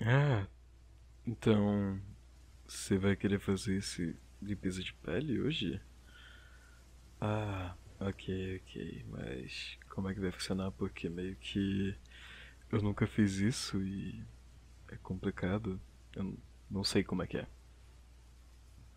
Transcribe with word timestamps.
Ah, 0.00 0.46
então 1.26 2.00
você 2.66 2.98
vai 2.98 3.16
querer 3.16 3.40
fazer 3.40 3.76
esse 3.78 4.16
limpeza 4.42 4.82
de 4.82 4.94
pele 4.94 5.40
hoje? 5.40 5.80
Ah, 7.20 7.74
ok, 8.00 8.60
ok, 8.62 9.04
mas 9.08 9.78
como 9.90 10.08
é 10.08 10.14
que 10.14 10.20
vai 10.20 10.30
funcionar? 10.32 10.70
Porque 10.72 11.08
meio 11.08 11.36
que 11.36 11.94
eu 12.72 12.82
nunca 12.82 13.06
fiz 13.06 13.36
isso 13.38 13.82
e 13.82 14.24
é 14.90 14.96
complicado. 14.98 15.80
Eu 16.16 16.38
não 16.70 16.84
sei 16.84 17.04
como 17.04 17.22
é 17.22 17.26
que 17.26 17.38
é. 17.38 17.48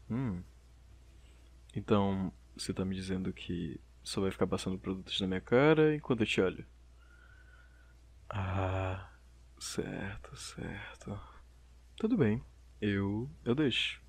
Hum, 0.10 0.44
então 1.76 2.32
você 2.56 2.74
tá 2.74 2.84
me 2.86 2.96
dizendo 2.96 3.32
que 3.34 3.80
só 4.04 4.22
vai 4.22 4.32
ficar 4.32 4.48
passando 4.48 4.78
produtos 4.78 5.20
na 5.22 5.28
minha 5.28 5.42
cara 5.42 5.96
enquanto 5.96 6.22
eu 6.22 6.26
te 6.28 6.42
olho? 6.42 6.66
Ah, 8.30 9.11
certo, 9.62 10.36
certo. 10.36 11.20
Tudo 11.96 12.18
bem, 12.18 12.44
eu 12.82 13.30
eu 13.46 13.54
deixo. 13.54 14.02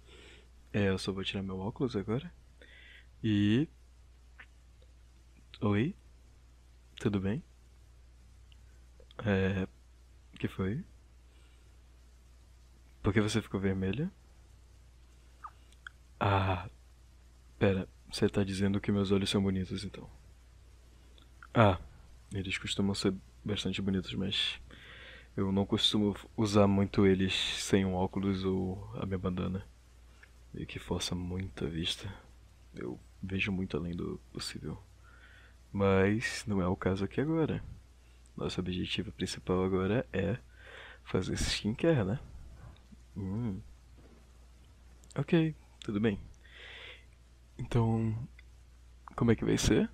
É, 0.72 0.88
eu 0.88 0.98
só 0.98 1.12
vou 1.12 1.22
tirar 1.22 1.42
meu 1.42 1.58
óculos 1.58 1.94
agora. 1.94 2.32
E. 3.22 3.68
Oi? 5.60 5.94
Tudo 6.98 7.20
bem? 7.20 7.44
É. 9.24 9.68
O 10.34 10.38
que 10.38 10.48
foi? 10.48 10.84
Por 13.02 13.12
que 13.12 13.20
você 13.20 13.42
ficou 13.42 13.60
vermelha? 13.60 14.10
Ah, 16.18 16.68
pera, 17.58 17.88
você 18.10 18.28
tá 18.28 18.42
dizendo 18.44 18.80
que 18.80 18.92
meus 18.92 19.10
olhos 19.10 19.28
são 19.28 19.42
bonitos 19.42 19.84
então. 19.84 20.08
Ah, 21.52 21.78
eles 22.32 22.56
costumam 22.56 22.94
ser 22.94 23.14
bastante 23.44 23.82
bonitos, 23.82 24.14
mas 24.14 24.60
eu 25.36 25.50
não 25.50 25.64
costumo 25.64 26.14
usar 26.36 26.66
muito 26.66 27.06
eles 27.06 27.32
sem 27.34 27.84
um 27.84 27.94
óculos 27.94 28.44
ou 28.44 28.90
a 28.94 29.06
minha 29.06 29.18
bandana. 29.18 29.66
Meio 30.52 30.66
que 30.66 30.78
força 30.78 31.14
muito 31.14 31.64
a 31.64 31.68
vista. 31.68 32.12
Eu 32.74 33.00
vejo 33.22 33.50
muito 33.50 33.76
além 33.76 33.96
do 33.96 34.20
possível. 34.32 34.78
Mas 35.72 36.44
não 36.46 36.60
é 36.60 36.66
o 36.66 36.76
caso 36.76 37.04
aqui 37.04 37.20
agora. 37.20 37.64
Nosso 38.36 38.60
objetivo 38.60 39.10
principal 39.12 39.64
agora 39.64 40.06
é 40.12 40.38
fazer 41.04 41.34
esse 41.34 41.48
skincare, 41.48 42.04
né? 42.04 42.20
Hum. 43.16 43.60
Ok, 45.16 45.54
tudo 45.80 46.00
bem. 46.00 46.20
Então, 47.58 48.14
como 49.16 49.30
é 49.30 49.36
que 49.36 49.44
vai 49.44 49.56
ser? 49.56 49.90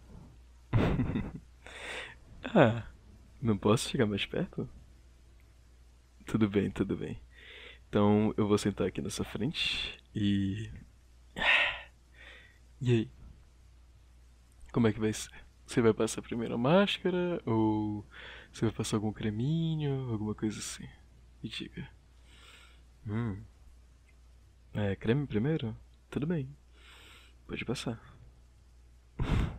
ah, 2.44 2.86
não 3.40 3.56
posso 3.56 3.88
chegar 3.88 4.06
mais 4.06 4.24
perto? 4.26 4.68
Tudo 6.28 6.46
bem, 6.46 6.70
tudo 6.70 6.94
bem. 6.94 7.18
Então 7.88 8.34
eu 8.36 8.46
vou 8.46 8.58
sentar 8.58 8.86
aqui 8.86 9.00
nessa 9.00 9.24
frente 9.24 9.98
e. 10.14 10.70
E 12.80 12.92
aí? 12.92 13.10
Como 14.72 14.86
é 14.86 14.92
que 14.92 15.00
vai 15.00 15.12
ser? 15.12 15.32
Você 15.66 15.80
vai 15.80 15.92
passar 15.92 16.22
primeiro 16.22 16.54
a 16.54 16.58
máscara 16.58 17.42
ou 17.44 18.06
você 18.52 18.66
vai 18.66 18.74
passar 18.74 18.98
algum 18.98 19.12
creminho, 19.12 20.10
alguma 20.12 20.34
coisa 20.34 20.58
assim? 20.58 20.86
Me 21.42 21.48
diga. 21.48 21.88
Hum. 23.06 23.42
É, 24.74 24.94
creme 24.96 25.26
primeiro? 25.26 25.74
Tudo 26.10 26.26
bem. 26.26 26.54
Pode 27.46 27.64
passar. 27.64 27.98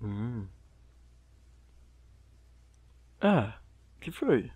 Hum. 0.00 0.46
Ah, 3.20 3.58
que 4.04 4.10
foi? 4.10 4.52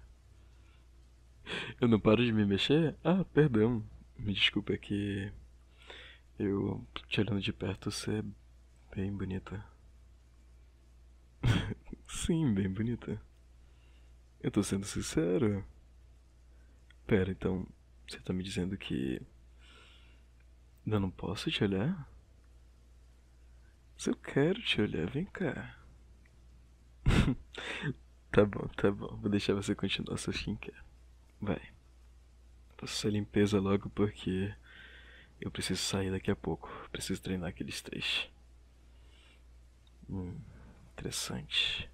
Eu 1.80 1.88
não 1.88 1.98
paro 1.98 2.22
de 2.22 2.30
me 2.30 2.44
mexer? 2.44 2.94
Ah, 3.02 3.24
perdão. 3.24 3.82
Me 4.18 4.34
desculpa 4.34 4.74
é 4.74 4.76
que 4.76 5.32
eu 6.38 6.86
olhando 7.16 7.40
de 7.40 7.52
perto 7.52 7.90
você 7.90 8.18
é 8.18 8.24
bem 8.94 9.10
bonita. 9.10 9.64
Sim, 12.06 12.52
bem 12.52 12.68
bonita. 12.68 13.18
Eu 14.38 14.50
tô 14.50 14.62
sendo 14.62 14.84
sincero. 14.84 15.64
Pera, 17.06 17.30
então 17.30 17.66
você 18.06 18.20
tá 18.20 18.34
me 18.34 18.44
dizendo 18.44 18.76
que 18.76 19.18
eu 20.86 21.00
não 21.00 21.10
posso 21.10 21.50
te 21.50 21.64
olhar? 21.64 22.06
Se 23.96 24.10
eu 24.10 24.14
quero 24.14 24.60
te 24.60 24.82
olhar, 24.82 25.08
vem 25.10 25.24
cá. 25.24 25.78
tá 28.30 28.44
bom, 28.44 28.66
tá 28.76 28.90
bom. 28.90 29.16
Vou 29.16 29.30
deixar 29.30 29.54
você 29.54 29.74
continuar 29.74 30.16
seu 30.18 30.32
skincare. 30.32 30.76
Vai. 31.40 31.60
Faça 32.76 32.92
essa 32.92 33.08
limpeza 33.08 33.60
logo 33.60 33.90
porque 33.90 34.54
eu 35.40 35.50
preciso 35.50 35.80
sair 35.80 36.10
daqui 36.10 36.30
a 36.30 36.36
pouco. 36.36 36.70
Preciso 36.90 37.22
treinar 37.22 37.48
aqueles 37.48 37.80
três. 37.80 38.28
Hum, 40.08 40.36
interessante. 40.92 41.90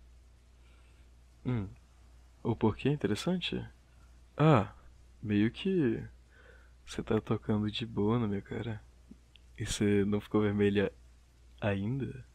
Hum, 1.45 1.69
o 2.43 2.55
porquê 2.55 2.89
interessante? 2.89 3.63
Ah, 4.37 4.73
meio 5.23 5.51
que 5.51 6.03
você 6.87 7.03
tá 7.03 7.21
tocando 7.21 7.71
de 7.71 7.87
boa 7.87 8.19
na 8.19 8.27
minha 8.27 8.43
cara. 8.43 8.83
E 9.59 9.65
você 9.65 10.05
não 10.05 10.21
ficou 10.21 10.43
vermelha 10.43 10.93
ainda? 11.61 12.27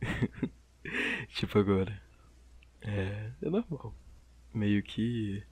tipo 1.34 1.58
agora. 1.58 2.05
É, 2.82 3.32
é 3.42 3.50
normal. 3.50 3.94
Meio 4.52 4.82
que 4.82 5.42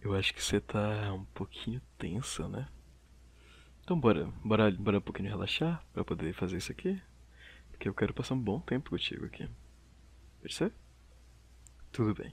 eu 0.00 0.14
acho 0.14 0.34
que 0.34 0.42
você 0.42 0.60
tá 0.60 1.12
um 1.12 1.24
pouquinho 1.26 1.80
tensa, 1.98 2.48
né? 2.48 2.68
Então 3.82 3.98
bora, 3.98 4.26
bora, 4.44 4.70
bora 4.70 4.98
um 4.98 5.00
pouquinho 5.00 5.28
relaxar 5.28 5.84
pra 5.92 6.04
poder 6.04 6.32
fazer 6.34 6.56
isso 6.56 6.72
aqui. 6.72 7.00
Porque 7.70 7.88
eu 7.88 7.94
quero 7.94 8.14
passar 8.14 8.34
um 8.34 8.40
bom 8.40 8.60
tempo 8.60 8.90
contigo 8.90 9.26
aqui. 9.26 9.48
Ser? 10.48 10.72
Tudo 11.90 12.14
bem. 12.14 12.32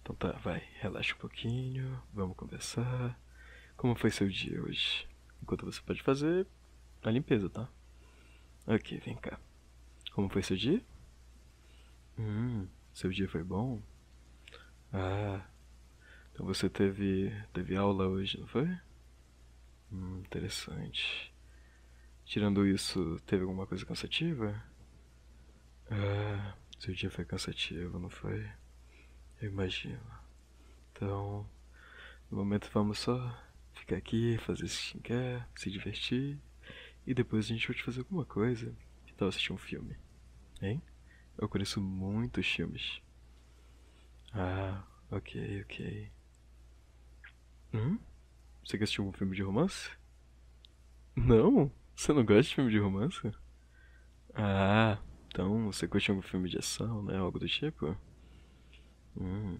Então 0.00 0.16
tá, 0.16 0.32
vai, 0.38 0.62
relaxa 0.80 1.14
um 1.14 1.18
pouquinho, 1.18 2.02
vamos 2.12 2.36
conversar. 2.36 3.20
Como 3.76 3.94
foi 3.94 4.10
seu 4.10 4.28
dia 4.28 4.62
hoje? 4.62 5.06
Enquanto 5.42 5.66
você 5.66 5.80
pode 5.82 6.02
fazer 6.02 6.46
a 7.02 7.10
limpeza, 7.10 7.48
tá? 7.48 7.68
Ok, 8.66 8.98
vem 9.00 9.16
cá. 9.16 9.38
Como 10.12 10.28
foi 10.28 10.42
seu 10.42 10.56
dia? 10.56 10.82
Hum, 12.18 12.66
seu 12.98 13.10
dia 13.10 13.28
foi 13.28 13.44
bom? 13.44 13.80
Ah, 14.92 15.46
então 16.32 16.44
você 16.44 16.68
teve, 16.68 17.32
teve 17.52 17.76
aula 17.76 18.08
hoje, 18.08 18.40
não 18.40 18.46
foi? 18.48 18.68
Hum, 19.92 20.18
interessante. 20.18 21.32
Tirando 22.24 22.66
isso, 22.66 23.20
teve 23.24 23.42
alguma 23.42 23.68
coisa 23.68 23.86
cansativa? 23.86 24.60
Ah, 25.88 26.56
seu 26.80 26.92
dia 26.92 27.08
foi 27.08 27.24
cansativo, 27.24 28.00
não 28.00 28.10
foi? 28.10 28.44
Eu 29.40 29.48
imagino. 29.48 30.02
Então, 30.90 31.48
no 32.28 32.36
momento 32.36 32.68
vamos 32.74 32.98
só 32.98 33.40
ficar 33.74 33.96
aqui, 33.96 34.38
fazer 34.38 34.66
skincare, 34.66 35.44
se 35.54 35.70
divertir. 35.70 36.36
E 37.06 37.14
depois 37.14 37.44
a 37.44 37.48
gente 37.50 37.68
vai 37.68 37.76
te 37.76 37.84
fazer 37.84 38.00
alguma 38.00 38.24
coisa. 38.24 38.74
Que 39.06 39.14
tal 39.14 39.28
assistir 39.28 39.52
um 39.52 39.56
filme? 39.56 39.96
Hein? 40.60 40.82
Eu 41.38 41.48
conheço 41.48 41.80
muitos 41.80 42.46
filmes. 42.46 43.00
Ah, 44.34 44.82
ok, 45.10 45.62
ok. 45.62 46.10
Hum? 47.72 47.98
Você 48.64 48.76
quer 48.76 48.84
assistir 48.84 49.00
um 49.00 49.12
filme 49.12 49.36
de 49.36 49.42
romance? 49.42 49.90
Não? 51.14 51.70
Você 51.94 52.12
não 52.12 52.24
gosta 52.24 52.42
de 52.42 52.54
filme 52.56 52.70
de 52.72 52.78
romance? 52.78 53.32
Ah, 54.34 54.98
então 55.28 55.66
você 55.66 55.86
curte 55.86 56.10
algum 56.10 56.22
filme 56.22 56.48
de 56.48 56.58
ação, 56.58 57.02
né? 57.04 57.16
Algo 57.16 57.38
do 57.38 57.48
tipo? 57.48 57.96
Hum, 59.16 59.58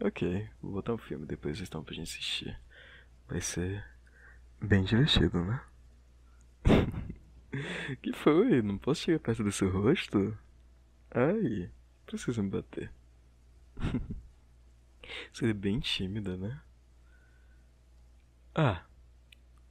ok. 0.00 0.48
Vou 0.62 0.72
botar 0.72 0.94
um 0.94 0.98
filme 0.98 1.26
depois 1.26 1.60
então 1.60 1.84
pra 1.84 1.94
gente 1.94 2.10
assistir. 2.10 2.58
Vai 3.28 3.42
ser 3.42 3.84
bem 4.60 4.84
divertido, 4.84 5.44
né? 5.44 5.62
que 8.02 8.12
foi? 8.14 8.62
Não 8.62 8.78
posso 8.78 9.02
chegar 9.02 9.18
perto 9.20 9.44
do 9.44 9.52
seu 9.52 9.70
rosto? 9.70 10.36
Ai, 11.10 11.70
precisa 12.06 12.42
me 12.42 12.50
bater. 12.50 12.92
Você 15.32 15.50
é 15.50 15.52
bem 15.52 15.80
tímida, 15.80 16.36
né? 16.36 16.62
Ah, 18.54 18.84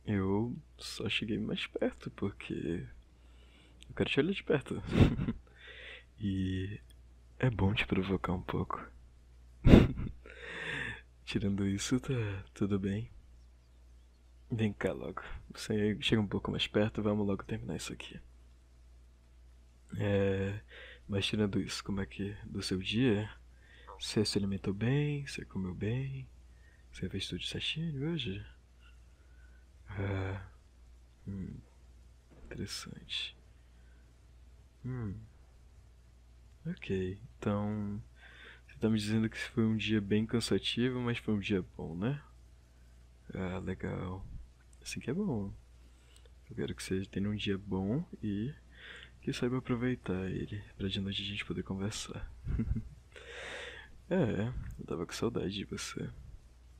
eu 0.05 0.55
só 0.77 1.07
cheguei 1.07 1.37
mais 1.37 1.65
perto 1.67 2.11
porque 2.11 2.85
eu 3.87 3.95
quero 3.95 4.09
te 4.09 4.19
olhar 4.19 4.33
de 4.33 4.43
perto. 4.43 4.83
e 6.19 6.79
é 7.37 7.49
bom 7.49 7.73
te 7.73 7.85
provocar 7.85 8.33
um 8.33 8.41
pouco. 8.41 8.85
Tirando 11.23 11.67
isso, 11.67 11.99
tá 11.99 12.13
tudo 12.53 12.77
bem. 12.77 13.09
Vem 14.51 14.73
cá 14.73 14.91
logo. 14.91 15.21
Você 15.53 15.97
chega 16.01 16.21
um 16.21 16.27
pouco 16.27 16.51
mais 16.51 16.67
perto, 16.67 17.03
vamos 17.03 17.25
logo 17.25 17.43
terminar 17.43 17.77
isso 17.77 17.93
aqui. 17.93 18.19
É. 19.97 20.59
Mas 21.09 21.25
tirando 21.25 21.59
isso, 21.59 21.83
como 21.83 21.99
é 22.01 22.05
que. 22.05 22.35
do 22.45 22.61
seu 22.61 22.77
dia? 22.77 23.29
Você 23.99 24.23
se 24.23 24.37
alimentou 24.37 24.73
bem? 24.73 25.25
Você 25.27 25.43
comeu 25.43 25.73
bem? 25.73 26.29
Você 26.93 27.09
fez 27.09 27.27
tudo 27.27 27.43
certinho 27.43 28.11
hoje? 28.11 28.45
Ah, 29.89 30.47
hum, 31.27 31.59
interessante. 32.45 33.35
Hum, 34.85 35.15
ok. 36.65 37.19
Então, 37.37 38.01
você 38.67 38.79
tá 38.79 38.89
me 38.89 38.97
dizendo 38.99 39.29
que 39.29 39.37
foi 39.37 39.65
um 39.65 39.77
dia 39.77 40.01
bem 40.01 40.25
cansativo, 40.25 40.99
mas 40.99 41.17
foi 41.17 41.33
um 41.33 41.39
dia 41.39 41.63
bom, 41.77 41.95
né? 41.95 42.21
Ah, 43.33 43.59
legal. 43.59 44.25
Assim 44.81 44.99
que 44.99 45.09
é 45.09 45.13
bom. 45.13 45.53
Eu 46.49 46.55
quero 46.55 46.75
que 46.75 46.83
você 46.83 47.05
tenha 47.05 47.29
um 47.29 47.35
dia 47.35 47.57
bom 47.57 48.03
e 48.23 48.53
que 49.21 49.33
saiba 49.33 49.57
aproveitar 49.57 50.29
ele 50.29 50.63
pra 50.77 50.87
de 50.87 50.99
noite 50.99 51.21
a 51.21 51.25
gente 51.25 51.45
poder 51.45 51.63
conversar. 51.63 52.31
é, 54.09 54.51
eu 54.79 54.85
tava 54.85 55.05
com 55.05 55.13
saudade 55.13 55.53
de 55.53 55.65
você. 55.65 56.09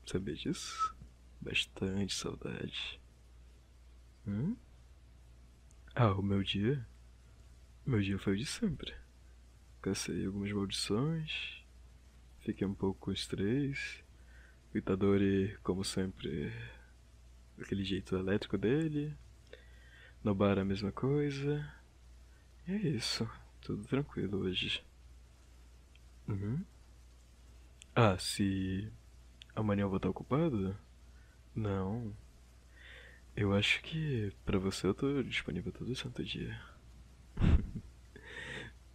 Sabia 0.06 0.34
disso? 0.34 0.94
Bastante 1.40 2.14
saudade. 2.14 3.00
Hum? 4.26 4.56
Ah, 5.94 6.12
o 6.12 6.22
meu 6.22 6.42
dia? 6.42 6.86
Meu 7.86 8.00
dia 8.00 8.18
foi 8.18 8.34
o 8.34 8.36
de 8.36 8.46
sempre. 8.46 8.94
Cacei 9.82 10.26
algumas 10.26 10.52
maldições. 10.52 11.64
Fiquei 12.40 12.66
um 12.66 12.74
pouco 12.74 13.00
com 13.00 13.12
estresse. 13.12 14.02
O 14.72 14.78
Itadori, 14.78 15.58
como 15.62 15.84
sempre, 15.84 16.52
aquele 17.60 17.84
jeito 17.84 18.16
elétrico 18.16 18.56
dele. 18.56 19.16
No 20.22 20.34
bar 20.34 20.58
a 20.58 20.64
mesma 20.64 20.92
coisa. 20.92 21.79
É 22.66 22.74
isso. 22.74 23.28
Tudo 23.60 23.84
tranquilo 23.84 24.38
hoje. 24.38 24.82
Uhum. 26.28 26.64
Ah, 27.94 28.16
se 28.18 28.90
amanhã 29.54 29.82
eu 29.82 29.88
vou 29.88 29.96
estar 29.98 30.08
ocupado? 30.08 30.76
Não. 31.54 32.14
Eu 33.36 33.54
acho 33.54 33.82
que 33.82 34.32
pra 34.44 34.58
você 34.58 34.86
eu 34.86 34.94
tô 34.94 35.22
disponível 35.22 35.72
todo 35.72 35.94
santo 35.96 36.22
dia. 36.24 36.60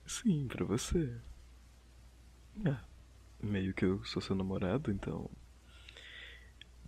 Sim, 0.06 0.48
pra 0.48 0.64
você. 0.66 1.20
Ah, 2.66 2.84
meio 3.42 3.74
que 3.74 3.86
eu 3.86 4.04
sou 4.06 4.22
seu 4.22 4.36
namorado, 4.36 4.92
então. 4.92 5.30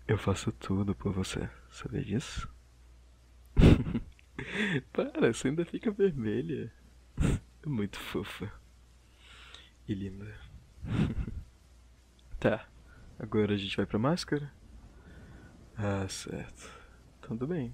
Eu 0.07 0.18
faço 0.18 0.51
tudo 0.53 0.95
por 0.95 1.13
você, 1.13 1.50
sabia 1.69 2.03
disso? 2.03 2.50
Para, 4.94 5.33
você 5.33 5.50
ainda 5.50 5.65
fica 5.65 5.92
vermelha. 5.92 6.71
É 7.63 7.69
muito 7.69 8.00
fofa. 8.00 8.51
E 9.88 9.94
linda. 9.94 10.36
Tá, 12.39 12.69
agora 13.18 13.56
a 13.56 13.57
gente 13.57 13.75
vai 13.75 13.88
pra 13.88 13.98
máscara? 13.98 14.54
Ah, 15.75 16.07
certo. 16.07 16.71
Então, 17.18 17.36
tudo 17.36 17.48
bem. 17.48 17.74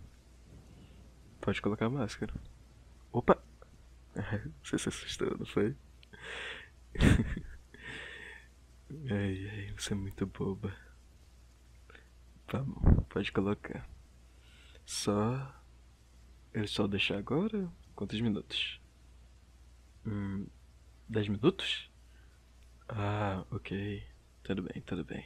Pode 1.41 1.61
colocar 1.61 1.87
a 1.87 1.89
máscara. 1.89 2.33
Opa! 3.11 3.37
Você 4.63 4.77
se 4.77 4.87
assustou, 4.87 5.37
não 5.37 5.45
foi? 5.45 5.75
ai, 9.11 9.49
ai, 9.49 9.73
você 9.77 9.91
é 9.91 9.95
muito 9.97 10.25
boba. 10.25 10.73
Vamos, 12.49 13.05
pode 13.09 13.33
colocar. 13.33 13.85
Só. 14.85 15.62
Ele 16.53 16.67
só 16.67 16.87
deixar 16.87 17.17
agora? 17.17 17.67
Quantos 17.95 18.19
minutos? 18.21 18.79
Hum. 20.05 20.45
Dez 21.09 21.27
minutos? 21.27 21.89
Ah, 22.87 23.43
ok. 23.49 24.03
Tudo 24.43 24.63
bem, 24.63 24.81
tudo 24.81 25.03
bem. 25.03 25.25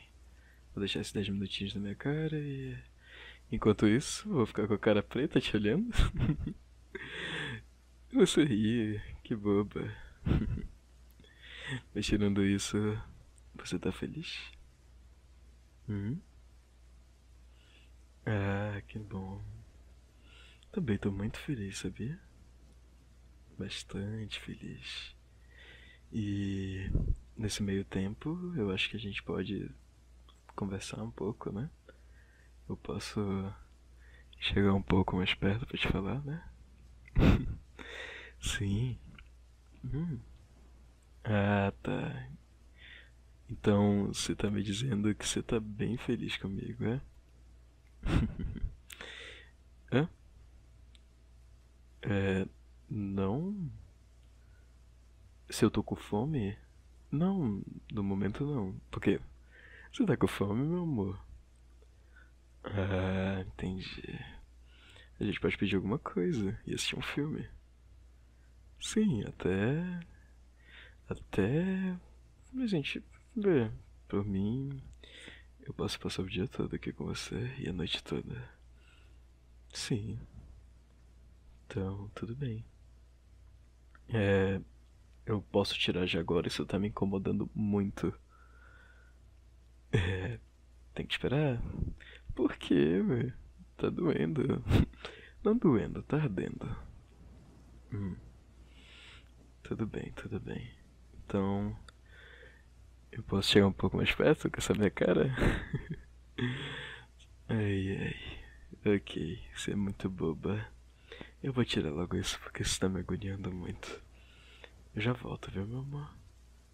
Vou 0.74 0.80
deixar 0.80 1.02
esses 1.02 1.14
dez 1.14 1.28
minutinhos 1.28 1.74
na 1.74 1.82
minha 1.82 1.96
cara 1.96 2.38
e. 2.38 2.78
Enquanto 3.52 3.88
isso, 3.88 4.30
vou 4.30 4.46
ficar 4.46 4.68
com 4.68 4.74
a 4.74 4.80
cara 4.80 5.02
preta 5.02 5.40
te 5.40 5.56
olhando. 5.56 5.90
Você 8.14 8.44
ri, 8.44 9.02
que 9.24 9.36
boba. 9.36 9.94
Mas 11.94 12.06
tirando 12.06 12.46
isso, 12.46 12.78
você 13.54 13.78
tá 13.78 13.92
feliz? 13.92 14.40
Hum? 15.90 16.18
Ah, 18.26 18.82
que 18.88 19.00
bom. 19.00 19.42
Também 20.78 20.96
tô 20.96 21.12
muito 21.12 21.40
feliz, 21.40 21.80
sabia? 21.80 22.20
Bastante 23.58 24.40
feliz. 24.40 25.16
E 26.14 26.92
nesse 27.36 27.64
meio 27.64 27.84
tempo, 27.84 28.54
eu 28.56 28.70
acho 28.70 28.88
que 28.88 28.96
a 28.96 29.00
gente 29.00 29.24
pode 29.24 29.72
conversar 30.56 31.02
um 31.02 31.10
pouco, 31.10 31.52
né? 31.52 31.68
Eu 32.70 32.78
posso 32.78 33.20
chegar 34.40 34.72
um 34.76 34.84
pouco 34.84 35.16
mais 35.16 35.34
perto 35.34 35.66
pra 35.66 35.80
te 35.80 35.88
falar, 35.88 36.24
né? 36.24 36.48
Sim. 38.40 39.00
Hum. 39.84 40.20
Ah, 41.24 41.74
tá. 41.82 42.30
Então 43.50 44.14
você 44.14 44.36
tá 44.36 44.52
me 44.52 44.62
dizendo 44.62 45.16
que 45.16 45.28
você 45.28 45.42
tá 45.42 45.60
bem 45.60 45.98
feliz 45.98 46.38
comigo, 46.38 46.86
é? 46.86 47.02
Hã? 49.92 50.08
É. 52.02 52.48
Não. 52.90 53.70
Se 55.50 55.64
eu 55.64 55.72
tô 55.72 55.84
com 55.84 55.96
fome? 55.96 56.58
Não, 57.12 57.62
no 57.92 58.04
momento 58.04 58.46
não. 58.46 58.74
Por 58.92 59.02
quê? 59.02 59.20
Você 59.92 60.06
tá 60.06 60.18
com 60.18 60.28
fome, 60.28 60.66
meu 60.66 60.84
amor? 60.84 61.20
Ah, 62.64 63.42
entendi. 63.48 64.20
A 65.20 65.24
gente 65.24 65.40
pode 65.40 65.58
pedir 65.58 65.76
alguma 65.76 65.98
coisa 65.98 66.60
e 66.66 66.74
assistir 66.74 66.98
um 66.98 67.02
filme. 67.02 67.48
Sim, 68.80 69.24
até. 69.24 70.00
Até. 71.10 71.98
A 72.56 72.68
gente 72.68 73.04
vê. 73.36 73.72
Por 74.08 74.24
mim, 74.26 74.82
eu 75.62 75.74
posso 75.74 76.00
passar 76.00 76.22
o 76.22 76.30
dia 76.30 76.48
todo 76.48 76.76
aqui 76.76 76.94
com 76.94 77.06
você 77.06 77.54
e 77.58 77.68
a 77.68 77.74
noite 77.74 78.04
toda. 78.04 78.50
Sim. 79.74 80.20
Então, 81.68 82.10
tudo 82.16 82.34
bem. 82.34 82.66
É. 84.10 84.62
Eu 85.26 85.42
posso 85.42 85.78
tirar 85.78 86.06
já 86.06 86.20
agora, 86.22 86.48
isso 86.48 86.66
tá 86.66 86.80
me 86.80 86.88
incomodando 86.88 87.50
muito. 87.54 88.14
É. 89.92 90.40
Tem 90.94 91.06
que 91.06 91.14
esperar? 91.14 91.62
Por 92.34 92.56
quê, 92.56 93.02
velho? 93.02 93.34
Tá 93.76 93.90
doendo. 93.90 94.64
Não 95.44 95.58
doendo, 95.58 96.02
tá 96.04 96.18
ardendo. 96.18 96.76
Hum. 97.92 98.16
Tudo 99.62 99.86
bem, 99.86 100.12
tudo 100.14 100.40
bem. 100.40 100.72
Então. 101.26 101.78
Eu 103.12 103.24
posso 103.24 103.52
chegar 103.52 103.68
um 103.68 103.74
pouco 103.74 103.98
mais 103.98 104.14
perto 104.14 104.50
com 104.50 104.58
essa 104.58 104.74
minha 104.74 104.90
cara? 104.90 105.36
ai, 107.50 107.98
ai. 107.98 108.96
Ok, 108.96 109.40
você 109.54 109.72
é 109.72 109.76
muito 109.76 110.10
boba. 110.10 110.66
Eu 111.42 111.54
vou 111.54 111.64
tirar 111.64 111.92
logo 111.92 112.16
isso 112.16 112.40
porque 112.40 112.64
isso 112.64 112.80
tá 112.80 112.90
me 112.90 113.00
agoniando 113.00 113.52
muito. 113.52 114.02
Eu 114.96 115.02
já 115.02 115.14
volto, 115.14 115.52
viu, 115.52 115.68
meu 115.68 115.80
amor? 115.80 116.12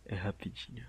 É 0.05 0.15
rapidinho. 0.15 0.85